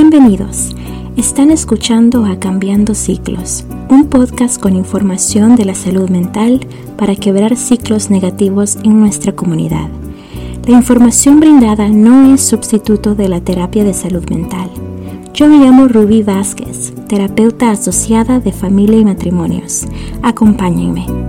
[0.00, 0.76] Bienvenidos.
[1.16, 6.60] Están escuchando a Cambiando Ciclos, un podcast con información de la salud mental
[6.96, 9.88] para quebrar ciclos negativos en nuestra comunidad.
[10.68, 14.70] La información brindada no es sustituto de la terapia de salud mental.
[15.34, 19.84] Yo me llamo Ruby Vázquez, terapeuta asociada de familia y matrimonios.
[20.22, 21.27] Acompáñenme.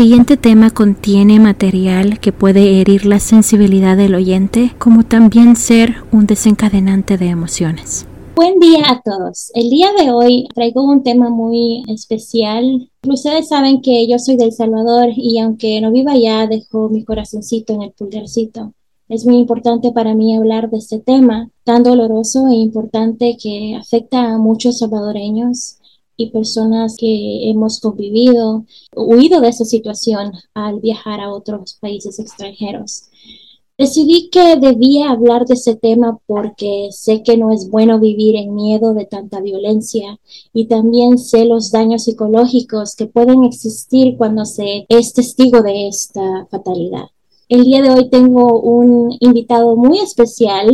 [0.00, 6.24] Siguiente tema contiene material que puede herir la sensibilidad del oyente, como también ser un
[6.24, 8.06] desencadenante de emociones.
[8.34, 9.50] Buen día a todos.
[9.52, 12.90] El día de hoy traigo un tema muy especial.
[13.06, 17.74] Ustedes saben que yo soy del Salvador y aunque no viva allá, dejo mi corazoncito
[17.74, 18.72] en el pulgarcito.
[19.10, 24.32] Es muy importante para mí hablar de este tema tan doloroso e importante que afecta
[24.32, 25.76] a muchos salvadoreños
[26.20, 33.04] y personas que hemos convivido, huido de esa situación al viajar a otros países extranjeros.
[33.78, 38.54] Decidí que debía hablar de ese tema porque sé que no es bueno vivir en
[38.54, 40.20] miedo de tanta violencia
[40.52, 46.46] y también sé los daños psicológicos que pueden existir cuando se es testigo de esta
[46.50, 47.06] fatalidad.
[47.50, 50.70] El día de hoy tengo un invitado muy especial.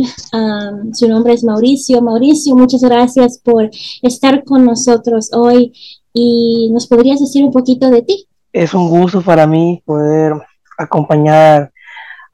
[0.93, 2.03] su nombre es Mauricio.
[2.03, 3.71] Mauricio, muchas gracias por
[4.03, 5.73] estar con nosotros hoy
[6.13, 8.27] y nos podrías decir un poquito de ti.
[8.53, 10.33] Es un gusto para mí poder
[10.77, 11.71] acompañar,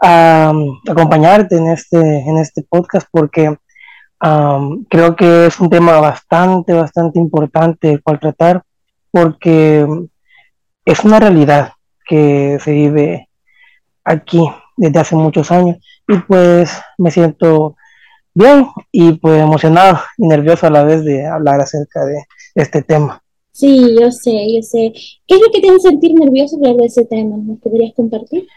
[0.01, 3.55] acompañarte en este, en este podcast porque
[4.89, 8.61] creo que es un tema bastante, bastante importante el cual tratar
[9.09, 9.87] porque
[10.83, 11.71] es una realidad
[12.05, 13.29] que se vive
[14.03, 14.39] aquí
[14.77, 17.75] desde hace muchos años y pues me siento
[18.33, 22.23] bien y pues emocionado y nervioso a la vez de hablar acerca de
[22.55, 23.21] este tema.
[23.51, 24.91] Sí, yo sé, yo sé.
[25.27, 27.37] ¿Qué es lo que te hace sentir nervioso hablar de ese tema?
[27.37, 28.47] ¿Me podrías compartir?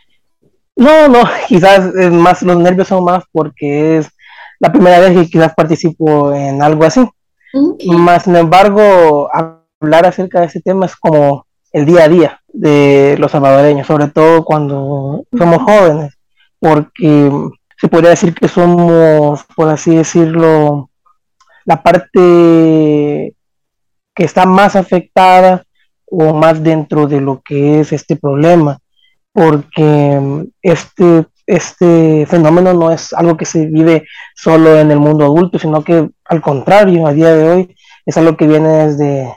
[0.75, 4.09] No, no, quizás es más, los nervios son más porque es
[4.59, 7.07] la primera vez que quizás participo en algo así.
[7.87, 13.17] Más sin embargo, hablar acerca de ese tema es como el día a día de
[13.19, 16.19] los salvadoreños, sobre todo cuando somos jóvenes,
[16.59, 17.31] porque
[17.79, 20.91] se podría decir que somos, por así decirlo,
[21.67, 23.35] la parte
[24.15, 25.65] que está más afectada
[26.07, 28.79] o más dentro de lo que es este problema,
[29.33, 35.59] porque este, este fenómeno no es algo que se vive solo en el mundo adulto,
[35.59, 39.35] sino que al contrario, a día de hoy es algo que viene desde,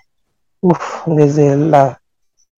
[1.08, 2.00] desde la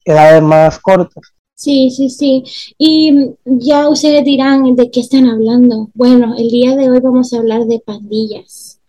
[0.06, 1.24] edades más cortas.
[1.54, 2.44] Sí, sí, sí.
[2.78, 5.90] Y ya ustedes dirán de qué están hablando.
[5.94, 8.80] Bueno, el día de hoy vamos a hablar de pandillas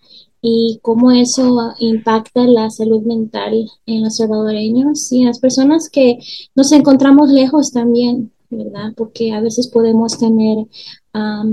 [0.41, 6.19] y cómo eso impacta la salud mental en los salvadoreños y en las personas que
[6.55, 8.94] nos encontramos lejos también, ¿verdad?
[8.97, 10.67] Porque a veces podemos tener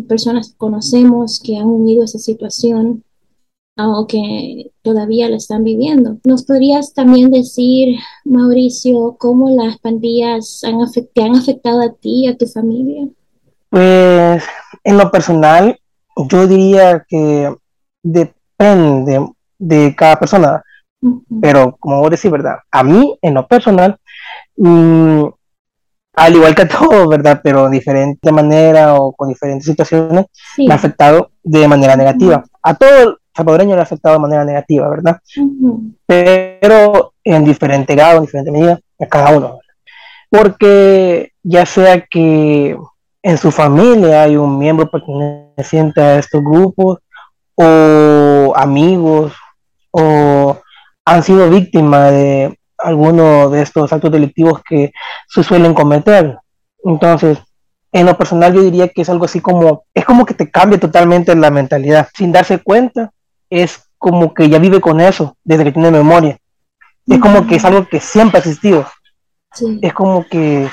[0.07, 3.03] personas que conocemos que han unido esa situación
[3.87, 6.17] o que todavía la están viviendo.
[6.23, 10.79] ¿Nos podrías también decir, Mauricio, cómo las pandillas han
[11.13, 13.07] te han afectado a ti y a tu familia?
[13.69, 14.43] Pues
[14.83, 15.79] en lo personal,
[16.15, 17.53] yo diría que
[18.03, 20.63] depende de cada persona,
[21.41, 22.57] pero como vos decís, ¿verdad?
[22.71, 23.97] A mí, en lo personal,
[24.57, 25.23] mm,
[26.15, 27.39] al igual que a todos, ¿verdad?
[27.43, 30.25] Pero de diferente manera o con diferentes situaciones,
[30.57, 32.43] me ha afectado de manera negativa.
[32.61, 35.19] A todo salvadoreño le ha afectado de manera negativa, ¿verdad?
[36.05, 39.59] Pero en diferente grado, en diferente medida, a cada uno.
[40.29, 42.77] Porque ya sea que
[43.23, 46.99] en su familia hay un miembro perteneciente a estos grupos,
[47.55, 49.33] o amigos,
[49.91, 50.57] o
[51.05, 54.91] han sido víctimas de alguno de estos actos delictivos que
[55.27, 56.37] se suelen cometer.
[56.83, 57.39] Entonces,
[57.91, 60.79] en lo personal yo diría que es algo así como, es como que te cambia
[60.79, 62.07] totalmente la mentalidad.
[62.15, 63.11] Sin darse cuenta,
[63.49, 66.37] es como que ya vive con eso desde que tiene memoria.
[67.07, 68.85] Es como que es algo que siempre ha existido.
[69.81, 70.69] Es como que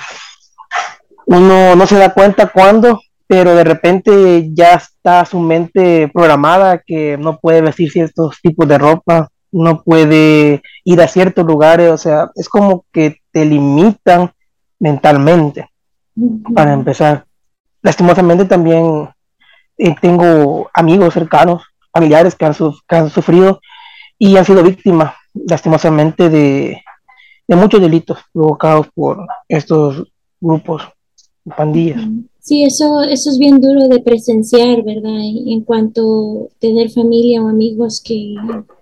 [1.26, 7.16] uno no se da cuenta cuándo, pero de repente ya está su mente programada que
[7.16, 12.30] no puede vestir ciertos tipos de ropa, no puede ir a ciertos lugares, o sea,
[12.34, 14.30] es como que te limitan
[14.78, 15.70] mentalmente,
[16.54, 17.24] para empezar.
[17.82, 19.08] Lastimosamente también
[19.78, 21.62] eh, tengo amigos cercanos
[21.96, 23.60] familiares que han, sufrido
[24.18, 26.82] y han sido víctimas, lastimosamente, de,
[27.48, 30.04] muchos delitos provocados por estos
[30.38, 30.82] grupos,
[31.56, 32.02] pandillas.
[32.40, 35.18] Sí, eso, eso es bien duro de presenciar, ¿verdad?
[35.46, 36.02] En cuanto
[36.44, 38.34] a tener familia o amigos que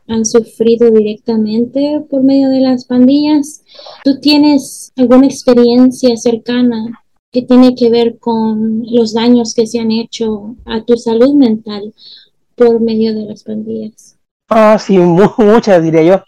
[0.08, 3.62] han sufrido directamente por medio de las pandillas.
[4.02, 9.90] ¿Tú tienes alguna experiencia cercana que tiene que ver con los daños que se han
[9.90, 11.94] hecho a tu salud mental
[12.56, 14.19] por medio de las pandillas?
[14.49, 16.23] Ah, sí, muchas diría yo.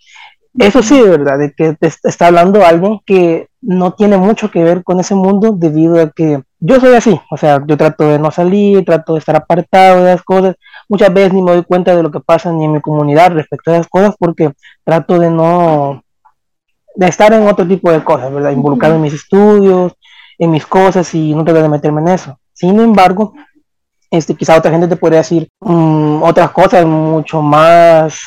[0.58, 4.64] Eso sí, de verdad, de que te está hablando algo que no tiene mucho que
[4.64, 8.19] ver con ese mundo debido a que yo soy así, o sea, yo trato de
[8.19, 10.56] no salir, trato de estar apartado de las cosas,
[10.88, 13.70] muchas veces ni me doy cuenta de lo que pasa ni en mi comunidad respecto
[13.70, 14.52] a esas cosas porque
[14.82, 16.02] trato de no,
[16.94, 18.52] de estar en otro tipo de cosas, ¿verdad?
[18.52, 19.93] Involucrado en mis estudios,
[20.38, 22.38] en mis cosas y no trato de meterme en eso.
[22.55, 23.34] Sin embargo,
[24.11, 28.19] este, quizá otra gente te podría decir mm, otras cosas mucho más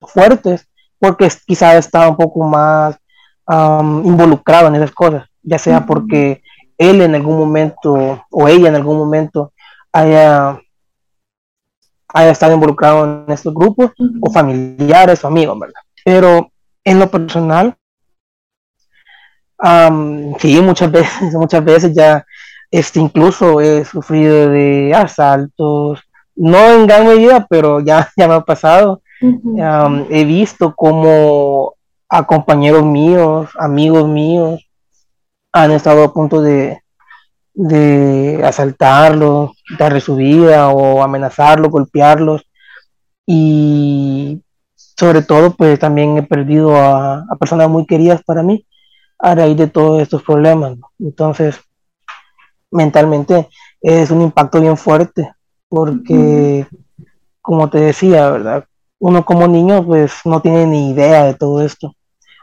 [0.00, 0.66] fuertes
[0.98, 2.96] porque quizá está un poco más
[4.04, 6.42] involucrado en esas cosas, ya sea porque
[6.78, 9.52] él en algún momento o ella en algún momento
[9.92, 10.58] haya,
[12.08, 13.90] haya estado involucrado en estos grupos
[14.20, 15.80] o familiares o amigos, ¿verdad?
[16.04, 16.50] Pero
[16.84, 17.76] en lo personal,
[20.38, 22.24] sí, muchas veces, muchas veces ya,
[22.72, 26.00] este, incluso he sufrido de asaltos,
[26.34, 29.02] no en gran medida, pero ya, ya me ha pasado.
[30.10, 31.74] he visto como
[32.08, 34.68] a compañeros míos, amigos míos,
[35.52, 36.82] han estado a punto de,
[37.54, 42.42] de asaltarlos, darle su vida o amenazarlos, golpearlos.
[43.26, 44.42] Y
[44.74, 48.66] sobre todo, pues también he perdido a, personas muy queridas para mí
[49.18, 50.78] a raíz de todos estos problemas.
[50.98, 51.60] Entonces,
[52.72, 53.48] mentalmente
[53.80, 55.30] es un impacto bien fuerte
[55.68, 56.66] porque,
[57.40, 58.64] como te decía, ¿verdad?
[58.98, 61.94] Uno como niño pues no tiene ni idea de todo esto.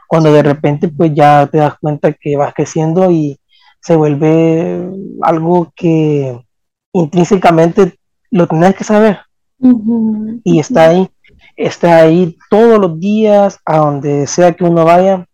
[0.08, 3.38] Cuando de repente pues ya te das cuenta que vas creciendo y
[3.80, 4.90] se vuelve
[5.22, 6.38] algo que
[6.92, 7.98] intrínsecamente
[8.30, 9.20] lo tienes que saber.
[10.42, 11.10] Y está ahí,
[11.56, 15.26] está ahí todos los días, a donde sea que uno vaya,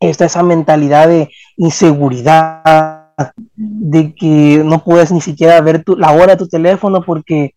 [0.00, 3.03] está esa mentalidad de inseguridad,
[3.54, 7.54] de que no puedes ni siquiera ver tu, la hora de tu teléfono porque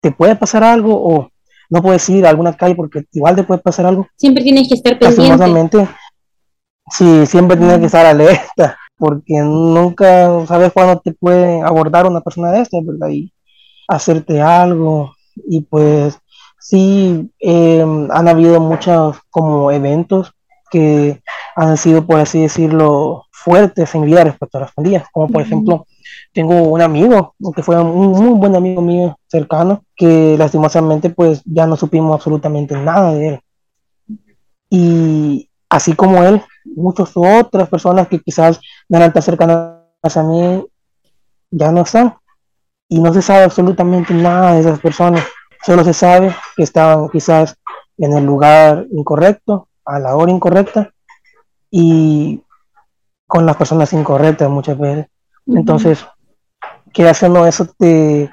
[0.00, 1.30] te puede pasar algo o
[1.68, 4.06] no puedes ir a alguna calle porque igual te puede pasar algo.
[4.16, 5.88] Siempre tienes que estar pendiente.
[6.90, 12.50] Sí, siempre tienes que estar alerta porque nunca sabes cuándo te puede abordar una persona
[12.50, 13.08] de estas, ¿verdad?
[13.08, 13.32] Y
[13.88, 15.14] hacerte algo.
[15.48, 16.18] Y pues
[16.58, 20.32] sí, em, han habido muchos como eventos
[20.70, 21.22] que
[21.56, 25.04] han sido, por así decirlo, fuertes en vida respecto a las pandillas.
[25.12, 25.86] Como por ejemplo,
[26.32, 31.66] tengo un amigo, que fue un muy buen amigo mío cercano, que lastimosamente pues ya
[31.66, 33.40] no supimos absolutamente nada de él.
[34.68, 40.64] Y así como él, muchas otras personas que quizás no eran tan cercanas a mí
[41.50, 42.14] ya no están.
[42.88, 45.24] Y no se sabe absolutamente nada de esas personas.
[45.64, 47.56] Solo se sabe que estaban quizás
[47.98, 50.92] en el lugar incorrecto, a la hora incorrecta
[51.70, 52.42] y
[53.30, 55.06] con las personas incorrectas muchas veces.
[55.46, 56.04] Entonces,
[56.92, 58.28] que haciendo eso te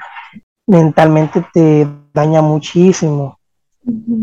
[0.66, 3.40] mentalmente te daña muchísimo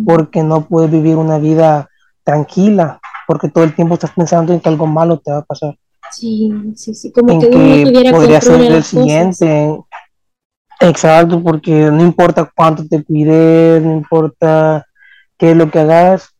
[0.05, 1.89] porque no puedes vivir una vida
[2.25, 5.79] tranquila porque todo el tiempo estás pensando en que algo malo te va a pasar.
[6.11, 9.79] Sí, sí, sí, como que, uno tuviera podría ser el siguiente.
[10.81, 14.85] Exacto, porque no importa cuánto te cuides, no importa
[15.39, 16.35] qué es lo que hagas,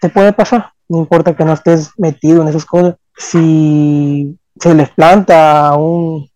[0.00, 0.72] te puede pasar.
[0.88, 2.96] No importa que no estés metido en esas cosas.
[3.16, 6.28] Si se les planta a un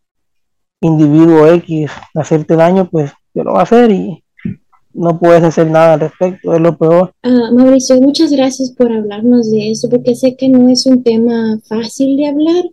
[0.80, 4.22] individuo X hacerte daño, pues te lo va a hacer y
[4.96, 7.12] no puedes hacer nada al respecto, es lo peor.
[7.22, 11.58] Ah, Mauricio, muchas gracias por hablarnos de eso, porque sé que no es un tema
[11.68, 12.64] fácil de hablar,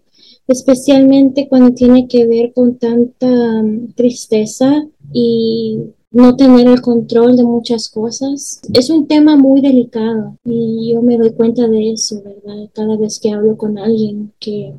[0.48, 5.82] especialmente cuando tiene que ver con tanta mm, tristeza y
[6.14, 8.62] no tener el control de muchas cosas.
[8.74, 12.70] Es un tema muy delicado y yo me doy cuenta de eso, ¿verdad?
[12.74, 14.74] Cada vez que hablo con alguien que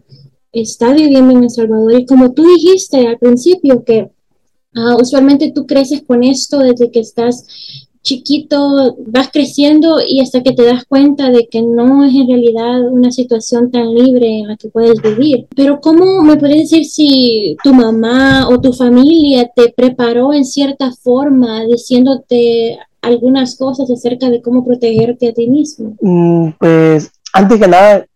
[0.52, 4.10] está viviendo en El Salvador y como tú dijiste al principio que
[4.76, 10.52] Ah, usualmente tú creces con esto desde que estás chiquito, vas creciendo y hasta que
[10.52, 14.56] te das cuenta de que no es en realidad una situación tan libre en la
[14.56, 15.48] que puedes vivir.
[15.56, 20.92] Pero ¿cómo me puedes decir si tu mamá o tu familia te preparó en cierta
[20.92, 25.96] forma diciéndote algunas cosas acerca de cómo protegerte a ti mismo?
[26.00, 28.06] Mm, pues antes que nada,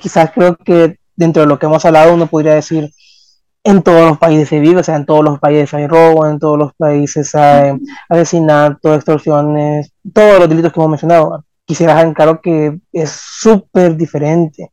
[0.00, 2.90] quizás creo que dentro de lo que hemos hablado uno podría decir
[3.62, 6.38] en todos los países se vive, o sea, en todos los países hay robo, en
[6.38, 11.44] todos los países hay asesinato, extorsiones, todos los delitos que hemos mencionado.
[11.66, 14.72] Quisiera dejar en claro que es súper diferente.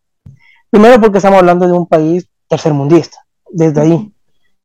[0.70, 3.18] Primero porque estamos hablando de un país tercermundista,
[3.50, 4.14] desde ahí.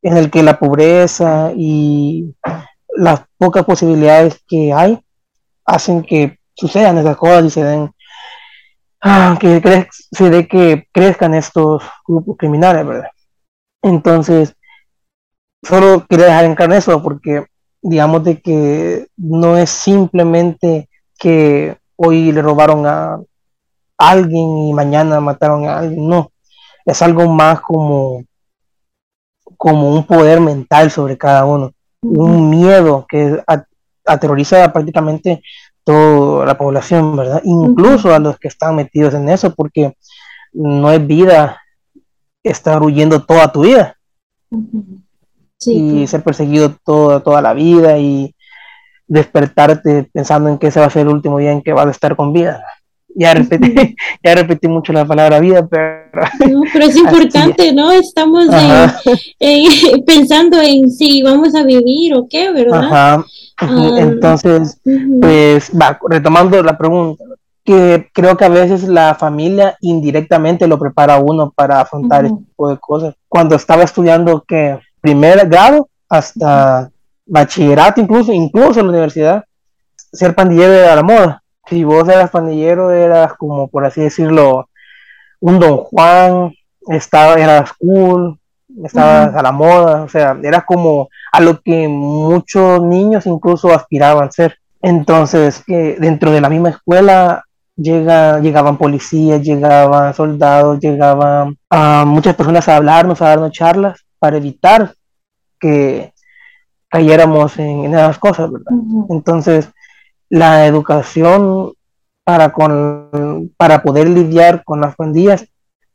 [0.02, 2.34] en el que la pobreza y
[2.96, 5.00] las pocas posibilidades que hay
[5.64, 7.92] hacen que sucedan esas cosas y se den
[9.00, 9.62] ah, que
[10.10, 13.11] se dé que crezcan estos grupos criminales, ¿verdad?
[13.82, 14.54] Entonces,
[15.62, 17.46] solo quería dejar en claro eso porque
[17.80, 23.20] digamos de que no es simplemente que hoy le robaron a
[23.98, 26.32] alguien y mañana mataron a alguien, no,
[26.84, 28.24] es algo más como
[29.56, 33.40] como un poder mental sobre cada uno, un miedo que
[34.04, 35.40] aterroriza prácticamente
[35.84, 37.40] toda la población, ¿verdad?
[37.44, 39.96] Incluso a los que están metidos en eso, porque
[40.52, 41.62] no es vida
[42.42, 43.96] estar huyendo toda tu vida
[45.64, 48.34] y ser perseguido toda, toda la vida y
[49.06, 51.90] despertarte pensando en que ese va a ser el último día en que vas a
[51.90, 52.64] estar con vida.
[53.14, 53.74] Ya repetí,
[54.24, 56.02] ya repetí mucho la palabra vida, pero...
[56.72, 57.92] pero es importante, ¿no?
[57.92, 58.46] Estamos
[60.06, 62.84] pensando en si vamos a vivir o qué, ¿verdad?
[62.84, 63.24] Ajá.
[63.58, 64.80] Ah, Entonces,
[65.20, 67.22] pues, va, retomando la pregunta,
[67.64, 72.38] que creo que a veces la familia indirectamente lo prepara a uno para afrontar este
[72.38, 73.14] tipo de cosas.
[73.28, 76.90] Cuando estaba estudiando que primer grado hasta
[77.24, 79.44] bachillerato, incluso, incluso en la universidad,
[79.96, 81.42] ser pandillero era la moda.
[81.68, 84.68] Si vos eras pandillero, eras como, por así decirlo,
[85.40, 86.52] un don Juan,
[86.88, 88.38] estaba, eras cool,
[88.84, 94.28] estabas a la moda, o sea, era como a lo que muchos niños incluso aspiraban
[94.28, 94.58] a ser.
[94.82, 97.44] Entonces, que dentro de la misma escuela
[97.82, 104.36] llega, llegaban policías, llegaban soldados, llegaban a muchas personas a hablarnos, a darnos charlas para
[104.36, 104.94] evitar
[105.58, 106.12] que
[106.88, 108.72] cayéramos en, esas cosas, ¿verdad?
[109.10, 109.68] Entonces,
[110.28, 111.72] la educación
[112.24, 115.46] para, con, para poder lidiar con las pandillas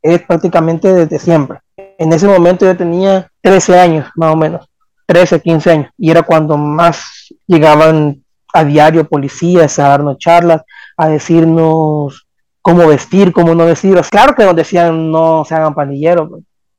[0.02, 1.60] es prácticamente desde siempre.
[1.76, 4.68] En ese momento yo tenía 13 años, más o menos,
[5.06, 10.62] 13, 15 años, y era cuando más llegaban a diario policías a darnos charlas,
[10.98, 12.26] a decirnos
[12.60, 13.98] cómo vestir, cómo no vestir.
[14.10, 16.28] Claro que nos decían no se hagan pandilleros,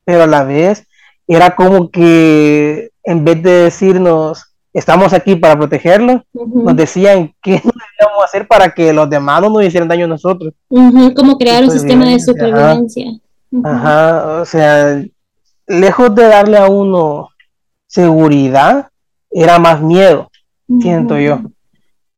[0.06, 0.86] pero a la vez
[1.28, 8.24] era como que en vez de decirnos estamos aquí para protegerlo, nos decían qué debíamos
[8.24, 10.54] hacer para que los demás no nos hicieran daño a nosotros.
[10.68, 13.06] Como crear un sistema de supervivencia.
[13.64, 15.04] Ajá, o sea,
[15.66, 17.30] lejos de darle a uno
[17.88, 18.90] seguridad,
[19.32, 20.30] era más miedo,
[20.80, 21.42] siento yo.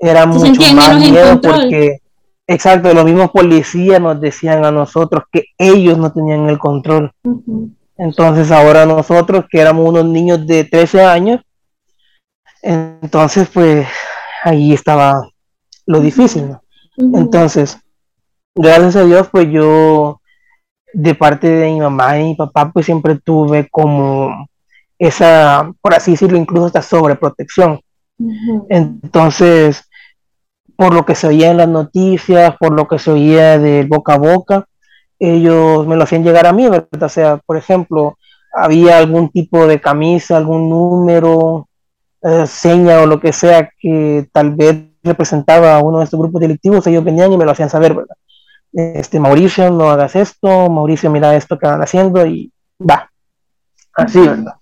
[0.02, 2.00] Era mucho más miedo porque,
[2.48, 7.12] exacto, los mismos policías nos decían a nosotros que ellos no tenían el control.
[7.98, 11.42] Entonces ahora nosotros, que éramos unos niños de 13 años,
[12.64, 13.88] entonces pues
[14.44, 15.30] ahí estaba
[15.86, 16.58] lo difícil.
[16.98, 17.78] Entonces,
[18.56, 20.20] gracias a Dios, pues yo
[20.94, 24.48] de parte de mi mamá y mi papá, pues siempre tuve como
[24.98, 27.80] esa, por así decirlo, incluso esta sobreprotección.
[28.70, 29.88] Entonces,
[30.82, 34.16] por lo que se oía en las noticias, por lo que se oía de boca
[34.16, 34.66] a boca,
[35.20, 37.04] ellos me lo hacían llegar a mí, ¿verdad?
[37.04, 38.18] O sea, por ejemplo,
[38.52, 41.68] había algún tipo de camisa, algún número,
[42.24, 46.42] eh, seña o lo que sea que tal vez representaba a uno de estos grupos
[46.42, 48.18] delictivos, ellos venían y me lo hacían saber, ¿verdad?
[48.74, 53.08] Este, Mauricio, no hagas esto, Mauricio, mira esto que van haciendo y va.
[53.94, 54.56] Así, ¿verdad?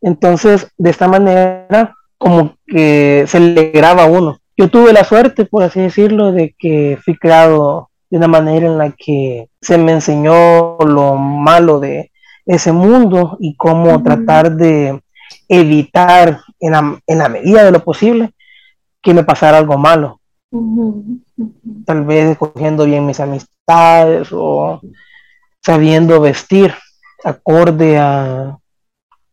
[0.00, 4.39] Entonces, de esta manera, como que se le graba a uno.
[4.60, 8.76] Yo tuve la suerte, por así decirlo, de que fui creado de una manera en
[8.76, 12.12] la que se me enseñó lo malo de
[12.44, 15.00] ese mundo y cómo tratar de
[15.48, 18.32] evitar en la, medida de lo posible
[19.00, 20.20] que me pasara algo malo.
[21.86, 24.78] Tal vez escogiendo bien mis amistades o
[25.62, 26.74] sabiendo vestir
[27.24, 28.58] acorde a,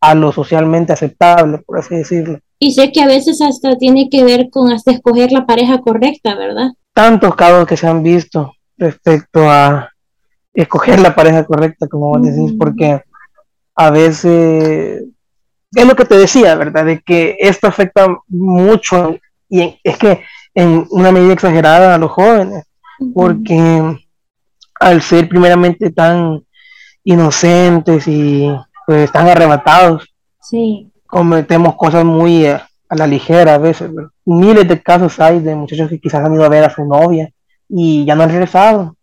[0.00, 2.40] a lo socialmente aceptable, por así decirlo.
[2.58, 6.34] Y sé que a veces hasta tiene que ver con hasta escoger la pareja correcta,
[6.34, 6.72] ¿verdad?
[6.92, 9.90] Tantos casos que se han visto respecto a
[10.52, 13.00] escoger la pareja correcta, como vos decís, porque
[13.76, 15.04] a veces
[15.74, 16.84] es lo que te decía, ¿verdad?
[16.84, 19.16] De que esto afecta mucho
[19.48, 20.24] y es que
[20.54, 22.64] en una medida exagerada a los jóvenes,
[23.14, 23.96] porque
[24.80, 26.44] al ser primeramente tan
[27.04, 28.50] inocentes y
[28.86, 30.12] pues tan arrebatados,
[31.08, 33.90] cometemos cosas muy a, la ligera a veces.
[34.24, 37.30] Miles de casos hay de muchachos que quizás han ido a ver a su novia
[37.68, 38.96] y ya no han regresado,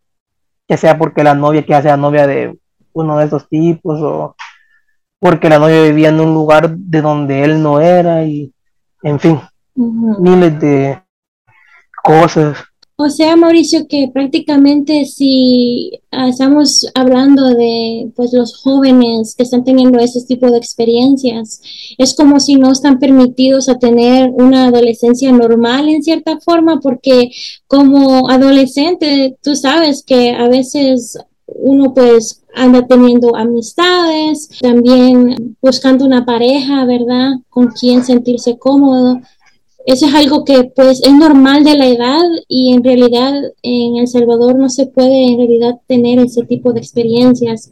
[0.67, 2.57] ya sea porque la novia que hace la novia de
[2.93, 4.35] uno de esos tipos o
[5.19, 8.53] porque la novia vivía en un lugar de donde él no era y
[9.03, 9.39] en fin,
[9.75, 11.01] miles de
[12.03, 12.57] cosas
[12.98, 19.66] O sea, Mauricio, que prácticamente si ah, estamos hablando de pues los jóvenes que están
[19.66, 21.62] teniendo ese tipo de experiencias,
[21.98, 27.32] es como si no están permitidos a tener una adolescencia normal en cierta forma, porque
[27.68, 36.25] como adolescente tú sabes que a veces uno pues anda teniendo amistades, también buscando una
[36.25, 37.34] pareja, ¿verdad?
[37.50, 39.20] Con quien sentirse cómodo
[39.86, 44.08] eso es algo que pues es normal de la edad y en realidad en El
[44.08, 47.70] Salvador no se puede en realidad tener ese tipo de experiencias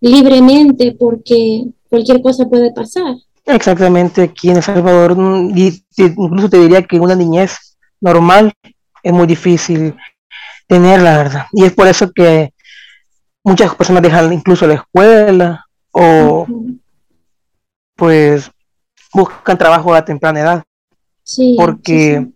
[0.00, 3.16] libremente porque cualquier cosa puede pasar.
[3.44, 8.52] Exactamente, aquí en El Salvador incluso te diría que una niñez normal
[9.02, 9.96] es muy difícil
[10.68, 11.46] tener, la verdad.
[11.52, 12.52] Y es por eso que
[13.42, 16.46] muchas personas dejan incluso la escuela o
[17.96, 18.48] pues
[19.12, 20.64] buscan trabajo a temprana edad
[21.56, 22.26] porque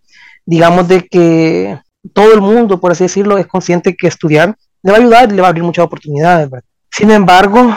[0.45, 1.79] digamos de que
[2.13, 5.41] todo el mundo, por así decirlo, es consciente que estudiar le va a ayudar, le
[5.41, 6.49] va a abrir muchas oportunidades.
[6.91, 7.73] Sin embargo,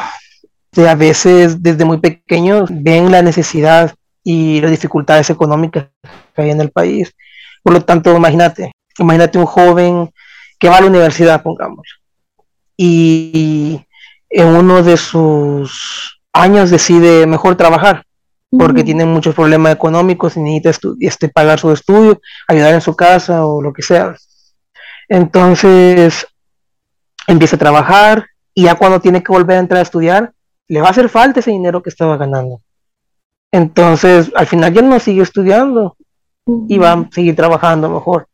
[0.77, 5.87] a veces desde muy pequeños ven la necesidad y las dificultades económicas
[6.35, 7.15] que hay en el país.
[7.63, 10.11] Por lo tanto, imagínate, imagínate un joven
[10.59, 11.87] que va a la universidad, pongamos,
[12.77, 13.81] y
[14.29, 18.06] en uno de sus años decide mejor trabajar
[18.51, 23.47] porque tiene muchos problemas económicos y necesita este, pagar su estudio, ayudar en su casa
[23.47, 24.15] o lo que sea.
[25.09, 26.27] Entonces
[27.27, 30.33] empieza a trabajar y ya cuando tiene que volver a entrar a estudiar,
[30.69, 32.61] le va a hacer falta ese dinero que estaba ganando.
[33.53, 35.97] Entonces al final ya no sigue estudiando
[36.69, 38.29] y va a seguir trabajando mejor.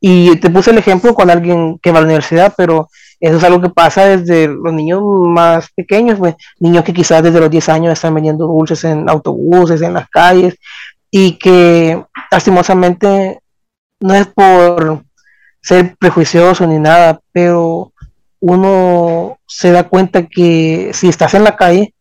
[0.00, 2.88] Y te puse el ejemplo con alguien que va a la universidad, pero
[3.20, 7.40] eso es algo que pasa desde los niños más pequeños, pues, niños que quizás desde
[7.40, 10.56] los 10 años están vendiendo dulces en autobuses, en las calles,
[11.10, 13.40] y que lastimosamente
[14.00, 15.02] no es por
[15.60, 17.92] ser prejuicioso ni nada, pero
[18.40, 21.94] uno se da cuenta que si estás en la calle,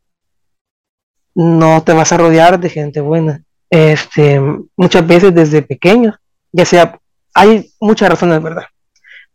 [1.33, 3.43] no te vas a rodear de gente buena.
[3.69, 4.41] Este,
[4.75, 6.15] muchas veces desde pequeños,
[6.51, 6.99] ya sea,
[7.33, 8.65] hay muchas razones, ¿verdad?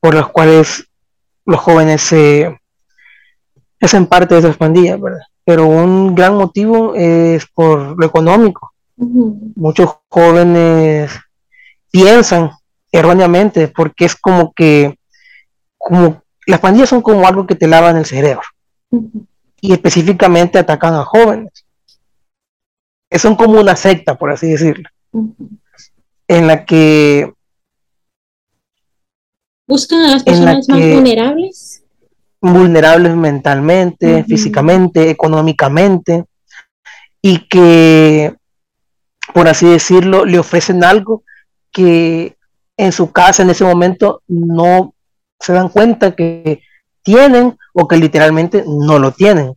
[0.00, 0.88] Por las cuales
[1.44, 2.58] los jóvenes se
[3.80, 5.20] hacen parte de esas pandillas, ¿verdad?
[5.44, 8.72] Pero un gran motivo es por lo económico.
[8.96, 11.10] Muchos jóvenes
[11.90, 12.50] piensan
[12.92, 14.98] erróneamente porque es como que
[15.78, 18.42] como las pandillas son como algo que te lavan el cerebro
[19.60, 21.64] y específicamente atacan a jóvenes.
[23.10, 24.88] Son como una secta, por así decirlo,
[26.28, 27.32] en la que
[29.72, 31.82] buscan a las personas más vulnerables.
[32.42, 36.26] Vulnerables mentalmente, físicamente, económicamente,
[37.22, 38.34] y que,
[39.32, 41.22] por así decirlo, le ofrecen algo
[41.70, 42.36] que
[42.76, 44.92] en su casa en ese momento no
[45.40, 46.60] se dan cuenta que
[47.02, 49.54] tienen o que literalmente no lo tienen,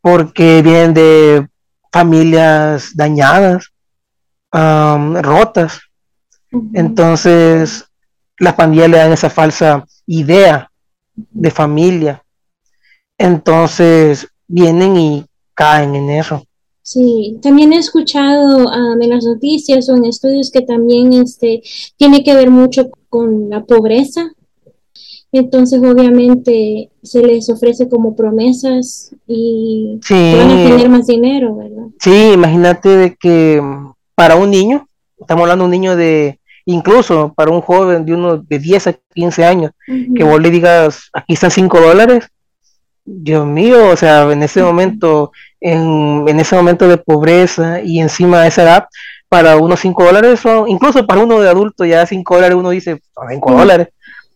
[0.00, 1.48] porque vienen de
[1.92, 3.72] familias dañadas,
[4.50, 5.82] rotas.
[6.72, 7.84] Entonces,
[8.38, 10.70] las pandillas le dan esa falsa idea
[11.14, 12.22] de familia.
[13.18, 16.44] Entonces vienen y caen en eso.
[16.82, 21.62] Sí, también he escuchado um, en las noticias o en estudios que también este,
[21.96, 24.30] tiene que ver mucho con la pobreza.
[25.32, 31.88] Entonces, obviamente, se les ofrece como promesas y van a tener más dinero, ¿verdad?
[31.98, 33.60] Sí, imagínate de que
[34.14, 38.46] para un niño, estamos hablando de un niño de incluso para un joven de unos
[38.46, 42.28] de 10 a 15 años, que vos le digas, aquí están 5 dólares,
[43.04, 48.48] Dios mío, o sea, en ese momento, en, ese momento de pobreza y encima de
[48.48, 48.86] esa edad,
[49.28, 53.00] para unos 5 dólares son, incluso para uno de adulto, ya 5 dólares uno dice,
[53.30, 53.88] 5 dólares.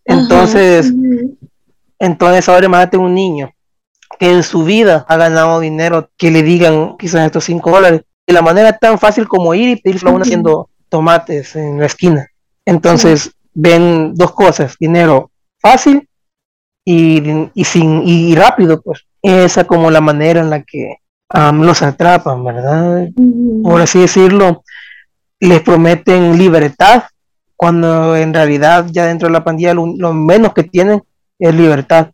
[0.04, 0.92] Entonces,
[1.98, 3.50] entonces ahora imagínate un niño
[4.20, 8.34] que en su vida ha ganado dinero, que le digan quizás estos 5 dólares, de
[8.34, 12.28] la manera tan fácil como ir y pedirlo a uno haciendo tomates en la esquina.
[12.66, 16.08] Entonces ven dos cosas, dinero fácil
[16.84, 17.22] y,
[17.64, 19.06] sin, y rápido, pues.
[19.22, 20.96] Esa como la manera en la que
[21.30, 23.08] los atrapan, ¿verdad?
[23.62, 24.62] Por así decirlo,
[25.38, 27.04] les prometen libertad,
[27.56, 31.02] cuando en realidad ya dentro de la pandilla lo, menos que tienen
[31.38, 32.10] es libertad,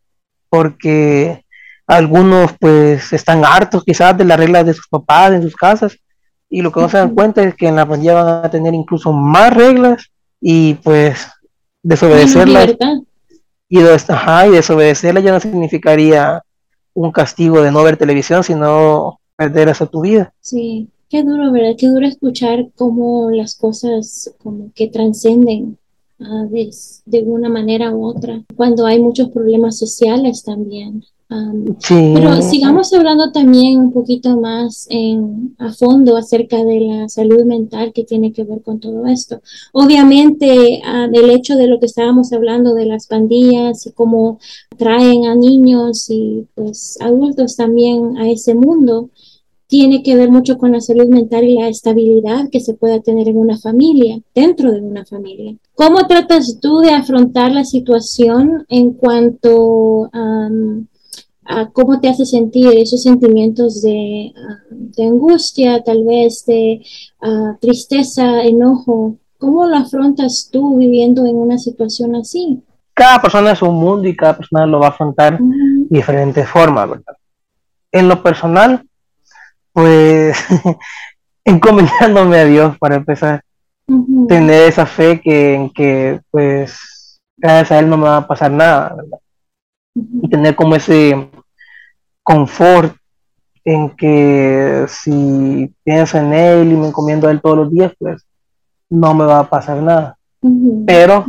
[0.49, 1.45] porque
[1.87, 5.97] algunos pues están hartos quizás de las reglas de sus papás en sus casas
[6.57, 8.73] y lo que no se dan cuenta es que en la pandilla van a tener
[8.73, 11.27] incluso más reglas y pues
[11.83, 12.75] desobedecerlas.
[13.69, 16.42] Y, y desobedecerlas ya no significaría
[16.95, 20.33] un castigo de no ver televisión sino perder hasta tu vida.
[20.40, 25.79] Sí qué duro verdad qué duro escuchar cómo las cosas como que trascenden
[26.21, 31.05] ah, de, una manera u otra, cuando hay muchos problemas sociales también.
[31.29, 37.93] Pero sigamos hablando también un poquito más en, a fondo acerca de la salud mental
[37.93, 39.41] que tiene que ver con todo esto.
[39.73, 44.39] Obviamente, uh, del hecho de lo que estábamos hablando de las pandillas y cómo
[44.77, 49.11] traen a niños y pues adultos también a ese mundo,
[49.67, 53.29] tiene que ver mucho con la salud mental y la estabilidad que se pueda tener
[53.29, 55.57] en una familia, dentro de una familia.
[55.75, 60.49] ¿Cómo tratas tú de afrontar la situación en cuanto a
[61.72, 64.32] cómo te hace sentir esos sentimientos de,
[64.98, 66.82] angustia, tal vez de
[67.61, 69.16] tristeza, enojo?
[69.38, 72.62] ¿Cómo lo afrontas tú viviendo en una situación así?
[72.94, 76.88] Cada persona es un mundo y cada persona lo va a afrontar de diferentes formas,
[76.88, 77.16] ¿verdad?
[77.92, 78.82] En lo personal,
[79.72, 80.38] pues
[81.44, 83.42] encomendándome a Dios para empezar,
[84.28, 88.50] tener esa fe que, en que pues gracias a Él no me va a pasar
[88.50, 89.18] nada, ¿verdad?
[89.94, 91.28] Y tener como ese
[92.27, 92.97] confort
[93.65, 98.27] en que si pienso en Él y me encomiendo a Él todos los días, pues
[98.91, 100.19] no me va a pasar nada.
[100.85, 101.25] Pero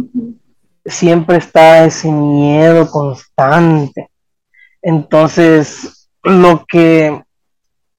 [0.83, 4.09] siempre está ese miedo constante.
[4.81, 7.21] Entonces, lo que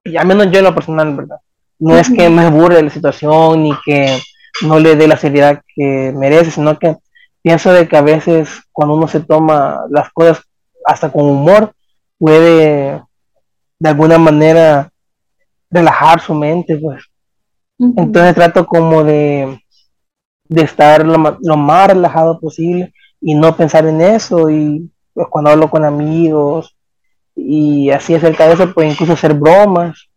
[0.05, 1.39] y al menos yo en lo personal, ¿verdad?
[1.79, 4.19] No es que me aburre la situación ni que
[4.63, 6.97] no le dé la seriedad que merece, sino que
[7.43, 10.43] pienso de que a veces cuando uno se toma las cosas
[10.85, 11.73] hasta con humor,
[12.18, 13.02] puede
[13.78, 14.90] de alguna manera
[15.70, 17.04] relajar su mente, pues.
[17.78, 19.61] Entonces trato como de,
[20.48, 24.50] de estar lo, lo, más relajado posible y no pensar en eso.
[24.50, 26.76] Y pues cuando hablo con amigos
[27.37, 30.09] y así acerca de eso, pues incluso hacer bromas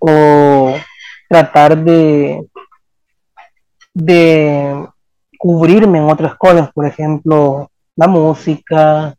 [0.00, 0.74] o
[1.28, 2.44] tratar de,
[3.92, 4.86] de
[5.38, 9.14] cubrirme en otras cosas, por ejemplo, la música,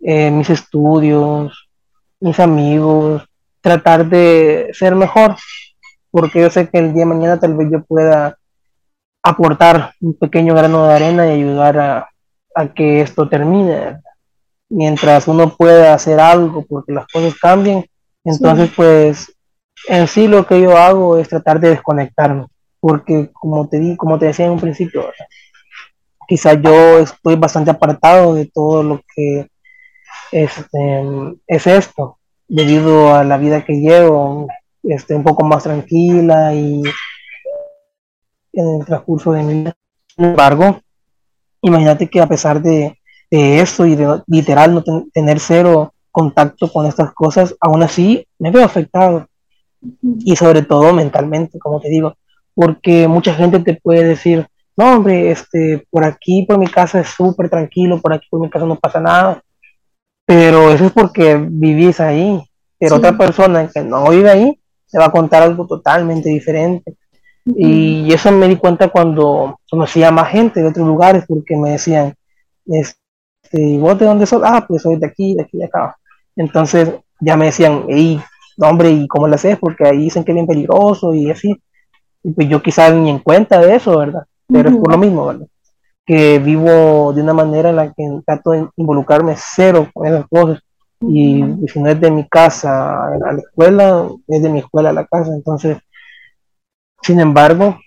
[0.00, 1.68] eh, mis estudios,
[2.20, 3.22] mis amigos,
[3.60, 5.36] tratar de ser mejor,
[6.10, 8.36] porque yo sé que el día de mañana tal vez yo pueda
[9.22, 12.08] aportar un pequeño grano de arena y ayudar a,
[12.54, 14.00] a que esto termine.
[14.68, 17.84] Mientras uno pueda hacer algo porque las cosas cambien,
[18.24, 19.34] entonces pues
[19.88, 22.46] en sí lo que yo hago es tratar de desconectarme,
[22.80, 25.10] porque como te di, como te decía en un principio,
[26.28, 29.48] quizás yo estoy bastante apartado de todo lo que
[30.32, 31.04] este,
[31.46, 34.48] es esto, debido a la vida que llevo,
[34.82, 36.82] este, un poco más tranquila y
[38.52, 39.74] en el transcurso de mi vida.
[40.14, 40.80] Sin embargo,
[41.62, 42.98] imagínate que a pesar de,
[43.30, 48.50] de eso y de literal no tener cero contacto con estas cosas, aún así me
[48.50, 49.26] veo afectado.
[50.02, 52.14] Y sobre todo mentalmente, como te digo,
[52.54, 57.08] porque mucha gente te puede decir, no, hombre, este, por aquí, por mi casa es
[57.08, 59.42] súper tranquilo, por aquí, por mi casa no pasa nada.
[60.30, 62.40] Pero eso es porque vivís ahí.
[62.78, 66.94] Pero otra persona que no vive ahí, te va a contar algo totalmente diferente.
[67.44, 72.14] Y eso me di cuenta cuando conocía más gente de otros lugares, porque me decían,
[72.64, 72.96] este,
[73.54, 74.40] ¿y vos de dónde sos?
[74.44, 75.96] Ah, pues soy de aquí, de aquí, de acá.
[76.36, 78.20] Entonces ya me decían, hey,
[78.58, 79.58] hombre, ¿y cómo lo haces?
[79.58, 81.60] Porque ahí dicen que es bien peligroso y así.
[82.22, 84.22] Y pues yo quizás ni en cuenta de eso, ¿verdad?
[84.46, 85.46] Pero es por lo mismo, ¿verdad?
[86.06, 90.60] Que vivo de una manera en la que trato de involucrarme cero con esas cosas.
[91.02, 94.94] Y, si no es de mi casa a la escuela, es de mi escuela a
[94.94, 95.32] la casa.
[95.34, 95.78] Entonces,
[97.02, 97.78] sin embargo,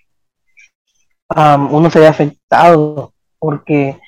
[1.28, 3.98] uno se ve afectado porque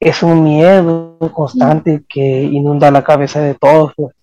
[0.00, 3.92] es un miedo constante que inunda la cabeza de todos.
[3.96, 4.14] Pues.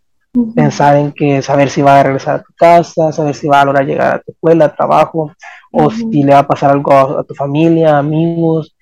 [0.56, 3.66] Pensar en que saber si va a regresar a tu casa, saber si va a
[3.66, 5.32] lograr llegar a tu escuela, trabajo,
[5.72, 8.73] o si le va a pasar algo a, tu familia, amigos,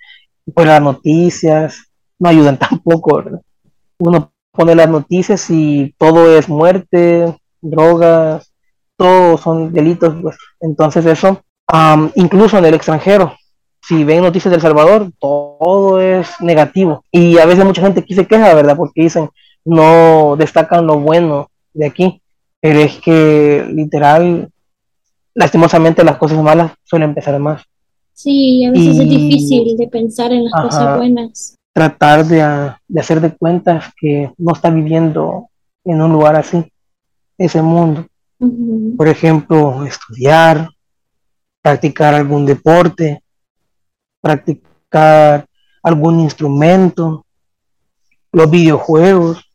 [0.54, 3.24] pues las noticias no ayudan tampoco,
[4.00, 8.52] Uno pone las noticias y todo es muerte, drogas,
[8.98, 10.38] todo son delitos, pues.
[10.60, 11.44] Entonces eso,
[12.16, 13.36] incluso en el extranjero,
[13.82, 17.04] si ven noticias del Salvador, todo es negativo.
[17.12, 18.78] Y a veces mucha gente aquí se queja, ¿verdad?
[18.78, 19.30] Porque dicen,
[19.66, 22.22] no destacan lo bueno de aquí.
[22.60, 24.52] Pero es que literal,
[25.34, 27.64] lastimosamente las cosas malas suelen empezar más.
[28.14, 31.58] Sí, a veces es difícil de pensar en las cosas buenas.
[31.74, 35.50] Tratar de, de hacer de cuentas que no está viviendo
[35.84, 36.64] en un lugar así,
[37.38, 38.06] ese mundo.
[38.98, 40.70] Por ejemplo, estudiar,
[41.62, 43.24] practicar algún deporte,
[44.20, 45.46] practicar
[45.84, 47.26] algún instrumento,
[48.32, 49.52] los videojuegos,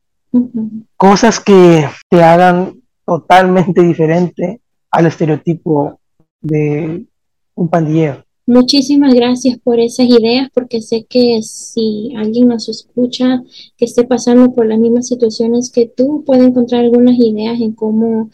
[0.96, 6.00] cosas que te hagan totalmente diferente al estereotipo
[6.40, 7.06] de
[7.54, 8.25] un pandillero.
[8.48, 13.42] Muchísimas gracias por esas ideas, porque sé que si alguien nos escucha
[13.76, 18.30] que esté pasando por las mismas situaciones que tú, puede encontrar algunas ideas en cómo,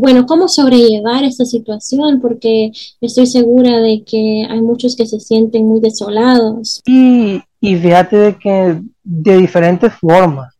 [0.00, 5.66] bueno, cómo sobrellevar esta situación, porque estoy segura de que hay muchos que se sienten
[5.66, 6.80] muy desolados.
[6.86, 10.54] Y, y fíjate de que de diferentes formas,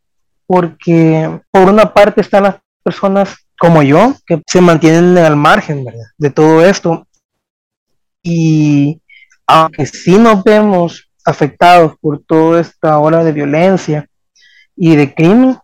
[0.44, 6.30] porque por una parte están las personas como yo, que se mantienen al margen de
[6.30, 7.07] todo esto
[8.22, 9.00] y
[9.46, 14.07] aunque sí nos vemos afectados por toda esta ola de violencia
[14.76, 15.59] y de crimen,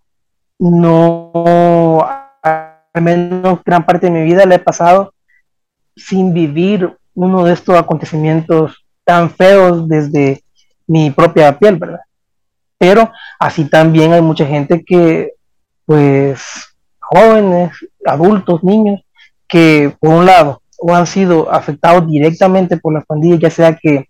[0.59, 2.07] no,
[2.43, 5.15] al menos gran parte de mi vida la he pasado
[5.97, 10.43] sin vivir uno de estos acontecimientos tan feos desde
[10.87, 12.01] mi propia piel, ¿verdad?
[12.79, 15.33] Pero así también hay mucha gente que,
[15.87, 16.43] pues,
[16.99, 17.73] jóvenes,
[18.05, 19.01] adultos, niños,
[19.49, 24.09] que por un lado o han sido afectados directamente por las pandillas, ya sea que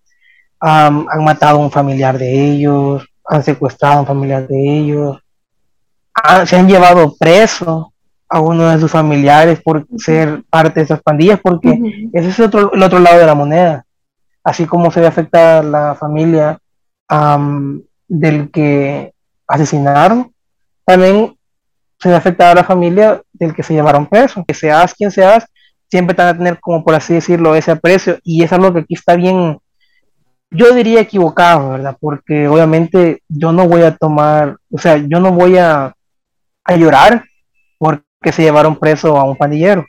[0.60, 5.18] han matado a un familiar de ellos, han secuestrado a un familiar de ellos,
[6.46, 7.92] se han llevado preso
[8.28, 12.72] a uno de sus familiares por ser parte de esas pandillas, porque ese es otro,
[12.72, 13.84] el otro lado de la moneda.
[14.42, 16.58] Así como se ve afectada la familia
[18.08, 19.12] del que
[19.46, 20.32] asesinaron,
[20.84, 21.36] también
[21.98, 24.44] se ve afectada la familia del que se llevaron preso.
[24.46, 25.46] Que seas quien seas,
[25.94, 28.94] siempre van a tener como por así decirlo ese aprecio y es algo que aquí
[28.94, 29.60] está bien,
[30.50, 31.96] yo diría equivocado, ¿verdad?
[32.00, 35.94] Porque obviamente yo no voy a tomar, o sea, yo no voy a,
[36.64, 37.22] a llorar
[37.78, 39.86] porque se llevaron preso a un pandillero.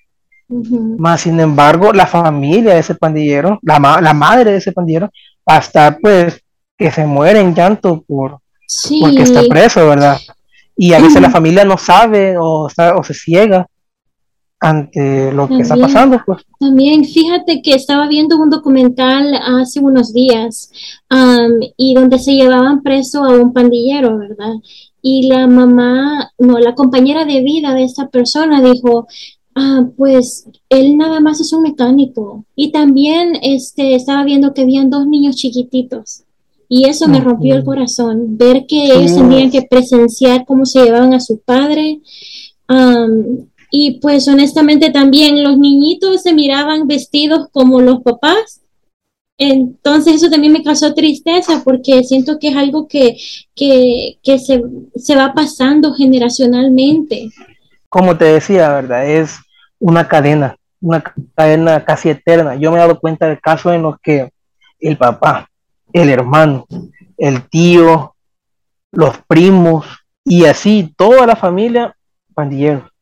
[0.48, 5.10] Más sin embargo, la familia de ese pandillero, la, la madre de ese pandillero,
[5.50, 6.40] va a estar pues
[6.78, 8.38] que se muere en llanto por
[9.02, 10.20] porque está preso, ¿verdad?
[10.78, 13.66] Y a veces la familia no sabe o, está, o se ciega
[14.66, 16.20] ante lo que está pasando.
[16.26, 16.44] Pues.
[16.60, 20.72] También fíjate que estaba viendo un documental hace unos días
[21.78, 24.54] y donde se llevaban preso a un pandillero, ¿verdad?
[25.02, 29.08] Y la mamá, no, la compañera de vida de esta persona dijo,
[29.54, 32.44] ah, pues él nada más es un mecánico.
[32.56, 36.24] Y también este, estaba viendo que habían dos niños chiquititos.
[36.68, 41.14] Y eso me rompió el corazón, ver que ellos tenían que presenciar cómo se llevaban
[41.14, 42.00] a su padre.
[43.72, 48.62] Y pues honestamente también los niñitos se miraban vestidos como los papás.
[49.38, 53.18] Entonces eso también me causó tristeza porque siento que es algo que,
[53.54, 54.64] que, que se,
[54.96, 57.30] se, va pasando generacionalmente.
[57.90, 59.10] Como te decía, ¿verdad?
[59.10, 59.38] Es
[59.80, 61.04] una cadena, una
[61.36, 62.56] cadena casi eterna.
[62.56, 64.32] Yo me he dado cuenta de casos en los que
[64.80, 65.50] el papá,
[65.92, 66.66] el hermano,
[67.18, 68.16] el tío,
[68.92, 69.86] los primos
[70.24, 71.96] y así toda la familia
[72.34, 72.95] pandilleros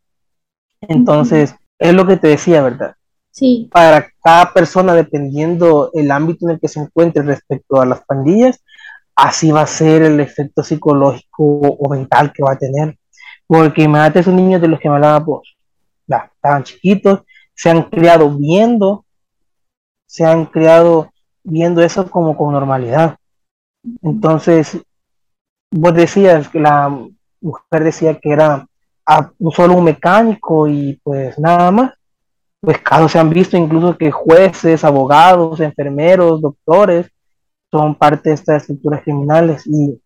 [0.89, 2.95] entonces, es lo que te decía, ¿verdad?
[3.31, 3.69] Sí.
[3.71, 8.63] Para cada persona, dependiendo el ámbito en el que se encuentre respecto a las pandillas,
[9.15, 12.97] así va a ser el efecto psicológico o mental que va a tener.
[13.47, 15.55] Porque imagínate esos niños de los que me hablaba vos,
[16.07, 17.21] ya, estaban chiquitos,
[17.53, 19.05] se han criado viendo,
[20.05, 21.11] se han criado
[21.43, 23.17] viendo eso como con normalidad.
[24.01, 24.77] Entonces,
[25.71, 26.89] vos decías que la
[27.41, 28.67] mujer decía que era
[29.05, 31.93] a solo un mecánico y pues nada más.
[32.61, 37.11] Pues casos se han visto incluso que jueces, abogados, enfermeros, doctores
[37.69, 39.99] son parte de estas estructuras criminales y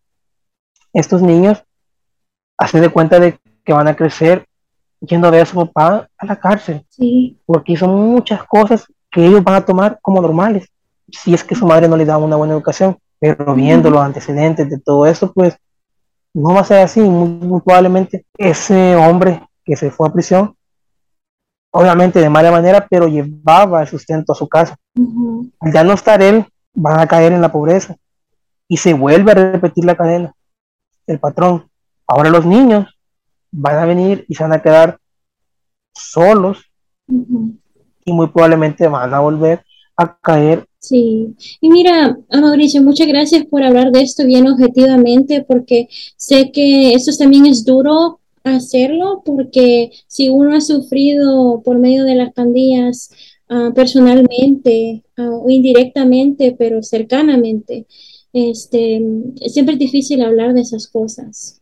[0.92, 1.62] estos niños
[2.56, 4.46] hacen de cuenta de que van a crecer
[5.00, 6.84] yendo a ver a su papá a la cárcel.
[6.88, 7.38] Sí.
[7.46, 10.68] Porque son muchas cosas que ellos van a tomar como normales,
[11.08, 12.98] si es que su madre no les da una buena educación.
[13.20, 15.56] Pero viendo los antecedentes de todo eso, pues
[16.34, 20.54] no va a ser así, muy, probablemente ese hombre que se fue a prisión,
[21.70, 24.76] obviamente de mala manera, pero llevaba el sustento a su casa.
[25.60, 27.96] Al ya no estar él, van a caer en la pobreza
[28.68, 30.32] y se vuelve a repetir la cadena.
[31.06, 31.68] El patrón.
[32.06, 32.98] Ahora los niños
[33.50, 34.98] van a venir y se van a quedar
[35.94, 36.70] solos
[37.06, 39.64] y muy probablemente van a volver
[39.98, 40.64] a caer.
[40.78, 46.94] Sí, y mira, Mauricio, muchas gracias por hablar de esto bien objetivamente, porque sé que
[46.94, 53.10] eso también es duro hacerlo, porque si uno ha sufrido por medio de las pandillas
[53.48, 57.86] ah, personalmente ah, o indirectamente, pero cercanamente,
[58.32, 59.02] este,
[59.46, 61.60] siempre es difícil hablar de esas cosas.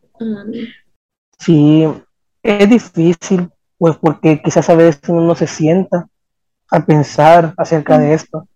[1.38, 1.85] sí,
[2.42, 6.11] es difícil, pues porque quizás a veces uno se sienta
[6.70, 8.48] a pensar acerca de esto